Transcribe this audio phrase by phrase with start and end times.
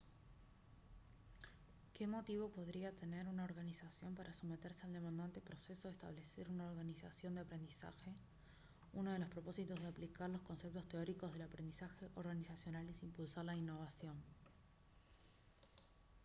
[1.93, 7.35] ¿qué motivo podría tener una organización para someterse al demandante proceso de establecer una organización
[7.35, 8.11] de aprendizaje?
[8.93, 13.55] uno de los propósitos de aplicar los conceptos teóricos del aprendizaje organizacional es impulsar la
[13.55, 14.15] innovación